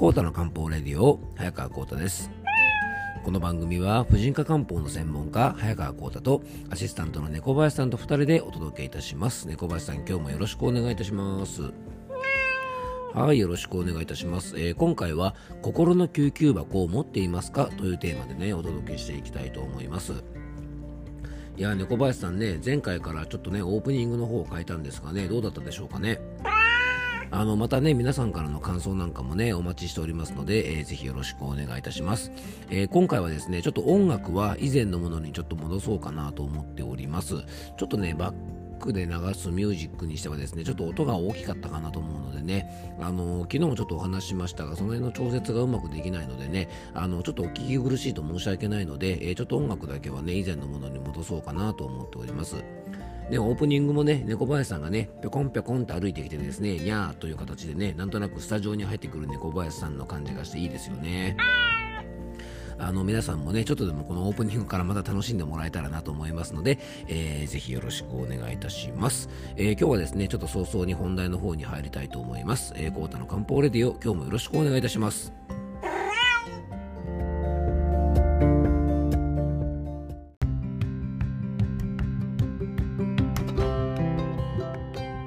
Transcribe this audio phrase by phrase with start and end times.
[0.00, 2.30] コータの漢方レディオ早川コータです
[3.22, 6.40] この番組は婦人科漢方の専門家早川コータと
[6.70, 11.70] アシスタントの猫林さんと2人でお届けいたします猫林さん今日もよろしくお願いいたします
[13.12, 14.54] はい、よろしくお願いいたします。
[14.56, 17.66] えー、今回は心の救急箱を持っていますか？
[17.66, 20.12] というテーマでね、お届けしていきたいと思います。
[21.56, 26.20] いや、猫林さんね、前回からちょっとね、オープニングの方を変えたんですがね、どうだったでしょうかね？
[27.30, 32.32] あのまたね皆さんからの感想なんかもねお待ちしておりますので、えー、ぜひよろしくお願いいたします、
[32.70, 37.34] えー、今回はですねちょっと音楽は以前のものにちょっと戻そうかなと思っております。
[37.76, 38.34] ちょっとねバッ
[38.80, 52.56] クで流すミュージックにしてはですねちょっと音が大きかったかなと思うのでねあの昨日もちょっとお話しましたがその辺の調節がうまくできないのでねあのちょっとお聞き苦しいと申し訳ないので、えー、ちょっと音楽だけはね以前のものに戻そうかなと思っております。
[53.30, 61.36] で、オープニングもね、猫林さんがね、ぴょこんぴょこんと歩いてきてですね、にゃーという形でね、なんとなくスタジオに入ってくる猫林さんの感じがしていいですよね。
[62.76, 69.28] あの皆さんもね、ちょっとでもこのオープニングからまた楽しんでもらえたらなと思いますので、えー、ぜひよろしくお願いいたします。
[69.56, 72.72] えー、今日はですね、ちょっと早々に本題の方に入りたいと思います。
[72.76, 75.32] えー、コータの漢方レディオ、今日もよろしくお願いいたします。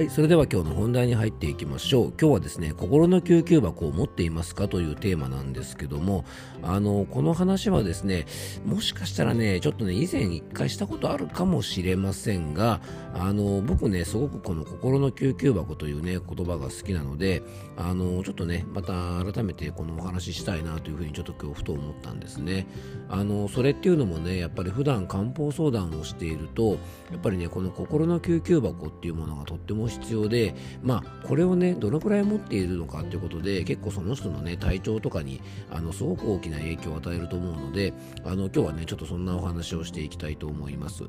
[0.00, 2.12] はい、それでは今日の本題に入っていきましょう。
[2.18, 6.24] 今日はですね、心の救急箱を持っていますかというテーマなんですけども、
[6.62, 8.24] あの、この話はですね、
[8.64, 12.80] もしかしたらね、ちょっとね、以前一回したことあるかもしれませんが、
[13.12, 17.42] あの、僕ね、すごくこの心の救急箱というね、言葉が好きなので、
[17.76, 22.66] あの、ちょっとね、また改めてこのお話ししたいなというふうにちょっと今日ふと思ったんですね。
[23.10, 26.78] あの、それっていうのもね、やっぱり普段漢方相談をしていると、
[27.10, 37.92] やっぱりね、この心の救急箱っていうものがとっても必要で、まあ、これをね、どのくらい持っているのかということで、結構その人のね、体調とかに、あの、すごく大きな影響を与えると思うので、
[38.24, 41.04] あの、今日はね、ちょっとそんなお話をしていきたいと思います。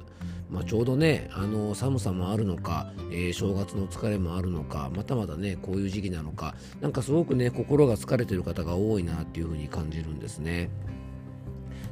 [0.49, 10.69] まあ、ちょうどね、あの、寒さもあるのか、えー、正月の疲れもあるのか、またまたね、こういう時期なのか、なんかすごくね、心が疲れてる方が多いなっていうふうに感じるんですね。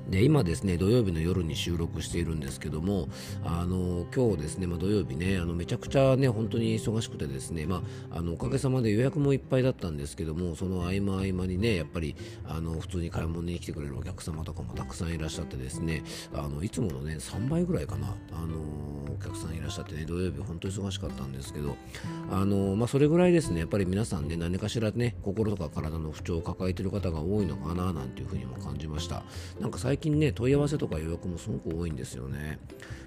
[0.09, 3.07] で今ですね土曜日の夜に収録しているんですけども
[3.43, 12.15] あの今日ですね、まあ、土曜日ねあのめちゃくちゃね本当に忙しくてですね、まあ、あのおかげさまで予約もいっぱいだったんですけどもその合間合間にねやっぱり
[12.47, 16.03] あの普通に買い物に来てくれるお客様とかもたくさんいらっしゃってですね
[16.33, 18.57] あのいつものね3倍ぐらいかなあの
[19.13, 21.75] お客さんいらっしゃってね土曜日本当に忙しかったんですけど
[22.31, 29.23] あの、まあ、それぐらいですねやっぱり皆さんね何かしらね心とか体の不調を抱えてる方が多いのかななんていうふうにも感じました。
[29.59, 32.59] なんか最近ね問い合わせとか予約もすごく多いんですよね。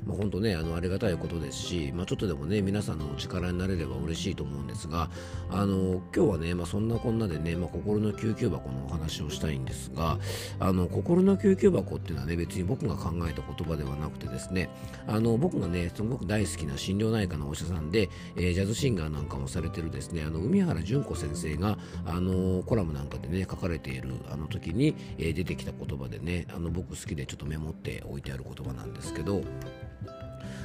[0.06, 5.10] まあ、本当ねあのありがたいことですし、まあ、ちょっとでもね皆さんのお力になれれば嬉しいと思うんですが
[5.50, 10.18] あの今日はね、まあ、そんなこんなでね、まあ、心の救急箱のお話をしたいんですが
[10.58, 14.70] あの心の救急箱っていうのはね別に僕が考えた言葉ではなくてですね
[15.06, 29.42] あの僕がねすごく大好きな心療内科のお医者さんで、えー、ジャズシンガーなんかもされてるですねあの海原純子先生があのコラムなんかでね書かれているあの時に、えー、出てきた言葉でねあの僕好きでちょっとメモって置いてある言葉なんですけど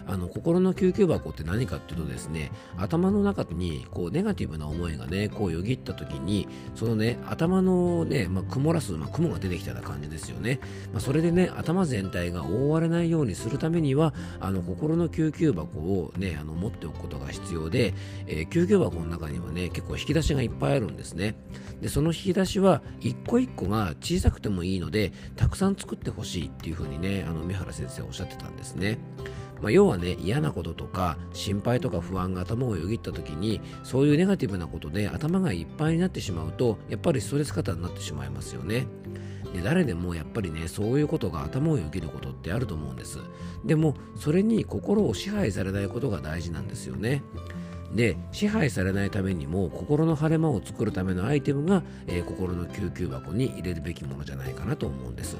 [0.07, 10.59] あの心の救急箱って何かっていうとですね頭の中にこうネガティブな思いがねこうよぎった時にそのね頭のね、まあ、曇らす、まあ、雲が出てきたような感じですよね、
[10.91, 17.93] まあ、それでね頭全体が覆われないようにするためにはあの心の救急箱をねあの持っておくことが必要で、
[18.27, 21.35] えー、救急箱の中にはね結構引き出しがいっぱいあるんですね。
[21.81, 28.97] でその引き出しは一個一個が小さくてもいいのでたくさん作ってほしいっていうふうにねあの三原先生はおっしゃってたんですね。
[29.61, 38.87] まあ、要はね嫌なこととか心配とか不安が頭をよぎった時にそういうネガティブなことで頭がいっぱいになってしまうとやっぱりストレス型になってしまいますよね。
[39.53, 43.19] で誰でもやっぱりねそういうことが頭をよぎることってあると思うんです。
[43.65, 47.23] でもそれに心を支配されないことが大事なんですよね。
[47.93, 55.37] で支配されないためにも心の晴れ間を作るためのアイテムが、えー、心の救急箱に入れるべきものじゃないかなと思うんです。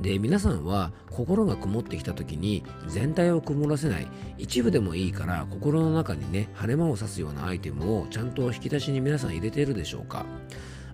[0.00, 4.08] で皆さんは心が曇ってきた時に全体を曇らせない
[4.38, 10.26] 一部でもいいから心の中にね晴れ間を差すようなアイテムをちゃんと引き出しに皆さん入れているでしょうか。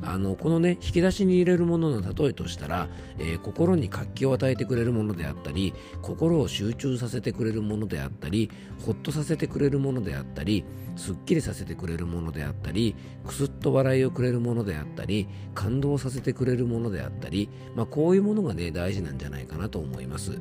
[0.05, 2.89] あのこのね引き出しに入れるものの例えとしたら、
[3.19, 8.51] えー、心に活気を与えてくれるものであったり心を集中させてくれるものであったり
[8.85, 10.65] ほっとさせてくれるものであったり
[10.97, 12.95] すっきりさせてくれるものであったり
[13.27, 20.39] くすっと笑いをくれるものであったり感動させてくれるものであったり、まあ、こういうものがね大事なんじゃないかなと思います。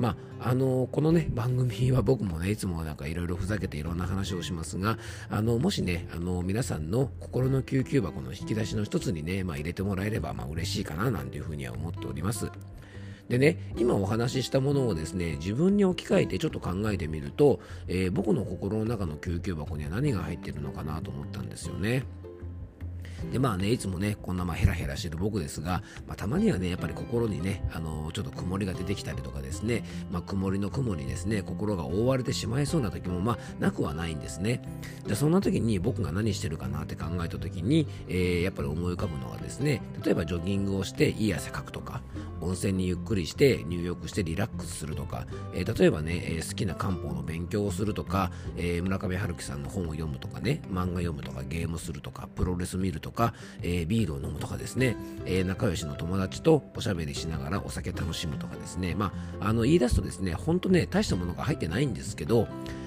[0.00, 4.96] まあ、あのこのね番組は僕もねいつもなんかいろいろふざけていろんな話をしますが
[5.28, 12.50] あのもしねあの皆さんの心の救急箱の引き出しの一つにね、まあ、入れてもらえればまあ嬉しいかななんていうふうには思っております。
[13.28, 22.02] でね、今お話ししたものをですね、自分に置き換えてちょっと考えてみると、えー、僕の心の中の救急箱には何が入ってるのかなと思ったんですよね。
[23.32, 34.62] でまあねいつもねこんなまあヘラヘラしてる僕ですが、まあ、たまにはねやっぱり心にねあのちょっと曇りが出てきたりとかですね、まあ、曇りの雲にですね心が覆われてしまいそうな時もまあなくはないんですね。
[35.06, 42.02] じゃそんな時に僕が何してるかなって考えた時に、えー、やっぱり思い浮かぶのはですね例えばジョギングをしていい汗かくとか
[42.40, 54.96] 温泉にゆっくりして入浴してリラックスするとか、えー、例えばね、えー、好きな漢方の勉強をするとか、え村上春樹さんの本を読むとかね漫画読むとかゲームするとかプロレス見るとか、とかえビールを飲むとかですね、
[55.26, 58.94] え仲良しの友達とおしゃべりしながらお酒楽しむとかですね。
[58.94, 62.46] まああの言い出すとですね本当ね大したものが入ってないんですけど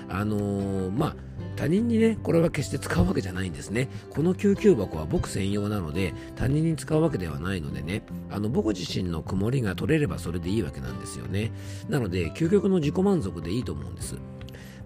[0.10, 1.16] あの、まあ
[1.56, 3.90] 他人にねこれは決して使うわけじゃないんですね。
[4.10, 11.52] この救急箱は僕専用なので他人に使うわけではないのでねあの僕自身の曇りが取れればそれでいいわけなんですよね。
[11.90, 14.18] なので究極の自己満足でいいと思うんです。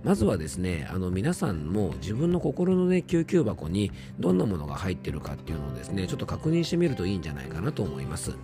[0.04, 8.36] まずはですねあの皆さんも自分の心のね救急箱にどんなものが入ってるかっていうのをですねちょっと確認してみるといいんじゃないかなと思います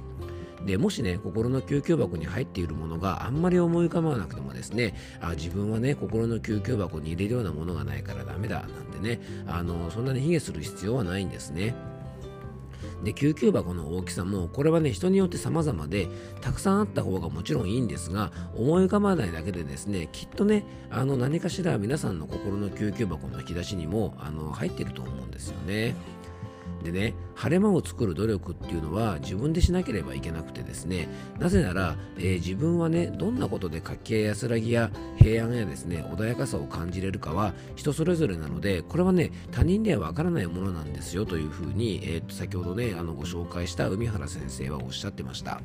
[0.66, 11.76] でもしね心の救急箱に入っているものがあんまり思い浮かばなくてもですねあ自分はね心の救急箱に入れるようなものがないからダメだなんてねあのそんなに卑下する必要はないんですね。
[13.04, 16.08] で救急箱の大きさもこれはね人によって様々で
[16.42, 25.96] たくさんあった方がもちろんいいんですが思い浮かばないだけでですねきっとねあの何かしら皆さんの心の救急箱の引き出しにもあの入ってると思うんですよね。
[26.84, 31.08] でね晴れ間を作る努力っていうのは自分でしなければいけなくてですね
[31.40, 45.62] なぜなら、えー、自分はねどんなことで活気や安らぎや平安やですね穏やかさを感じれるかは人それぞれなのでこれはね他人ではわからないものなんですよというふうに、えー、先ほどねあのご紹介した海原先生はおっしゃってました。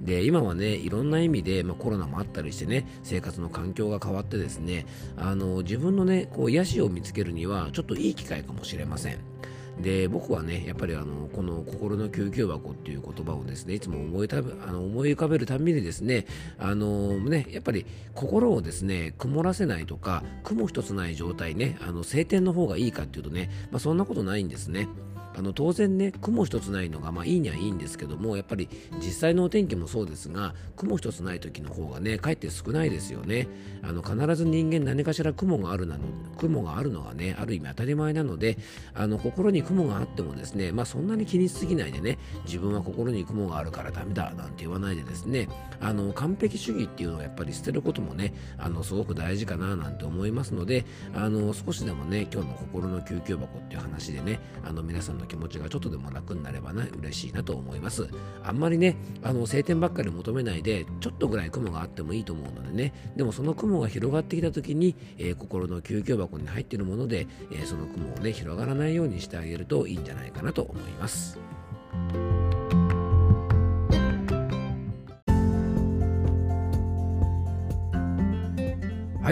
[0.00, 4.86] で今はねいろんな意味で、まあ、コロナもあったりしてね生活の環境が変わってですね
[5.16, 9.33] あの自分のねこう癒しを見つけるにはちょっといい機会かもしれません。
[9.80, 16.26] で僕はねやっぱりあのこの心の救急箱っていう言葉をですねいつも思いたあの思い浮かべるたびにですね
[16.58, 17.84] あのねやっぱり
[18.14, 24.88] 心をですね曇らせないとか雲一つない状態ねあの晴天の方がいいかっていうとね、まあ、そんなことないんですね。
[25.36, 33.48] あの当然ね雲一つないのがまあいいにはいいんですけどもやっぱり実際のお天気もそうですが雲一つない時の方がねかえって少ないですよね。
[33.82, 36.04] あの必ず人間何かしら雲があるなの
[36.38, 38.56] 雲があるのがねある意味当たり前なので
[38.94, 45.48] あの心に雲があってもですねまあそんなに気にしすぎないでね自分は心に雲があるからダメだなんて言わないでですね
[45.80, 50.84] あの完璧主義っていうのはやっぱり捨てることもねあのすごく大事かななんて思いますので
[51.14, 58.08] あの少しでもね今日の心の救急箱っていう話でねあの皆さんのの気持ちがちょっとでも楽になればな嬉しいなと思います。
[58.42, 62.92] あんまりねあの晴天ばっかり求めないでちょっとぐらい雲があってもいいと思うのでね。
[63.16, 71.53] でもその雲が広がってきた時に、えー、心の救急箱に入っているもので、えー、その雲をね広がらないようにしてあげるといいんじゃないかなと思います。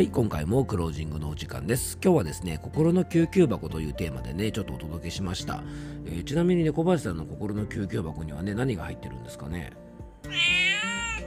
[0.02, 1.96] はい今回もクロージングのお時間です。
[2.02, 5.62] 今日はですね心の救急箱というテーマでねちょっとお届けしました、
[6.06, 9.70] えー、ちなみにね林さんの心の救急箱にはね何が入ってるんですかね？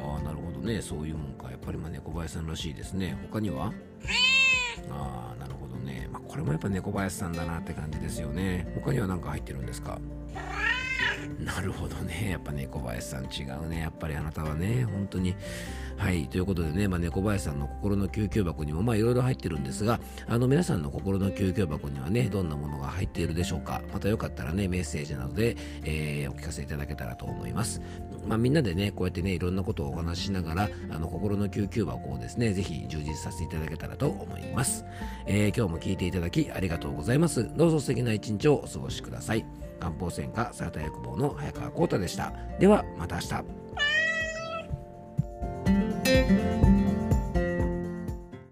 [0.04, 0.82] ああなるほどね。
[0.82, 1.50] そういうもんか。
[1.50, 3.18] やっぱりまあ猫林さんらしいですね。
[3.32, 3.72] 他には？
[4.92, 8.70] ああなるほどね、まあ、これもやっぱ猫林さんだなって感じですよね。
[8.76, 10.02] 他には何か入ってるんですか？
[11.44, 12.30] なるほどね。
[12.32, 13.82] やっぱ猫林さん違うね。
[13.82, 15.36] やっぱりあなたはね、本当に。
[15.98, 16.28] はい。
[16.28, 23.82] ということでね、まあ、猫林さんの心の救急箱にも、まあ、いろいろ入ってるんですが、あの、皆さんの心の救急箱にはね、どんなものが入っているでしょうか。
[23.94, 27.82] またよかったらね、メッセージなどで、えー、お聞かせいただけたらと思います。
[28.28, 34.84] まあ、みんなでね、こうやってね、いろんなことをお話ししながら、あの、心の救急箱をですね、ぜひ充実させていただけたらと思います。
[35.26, 37.50] えー、今日も聞いていただきありがとうございます。
[37.56, 39.65] どうぞ素敵な一日をお過ごしください。
[39.80, 42.34] 漢方専科サラタ薬房の早川浩太でした。
[42.60, 43.65] ではまた明日。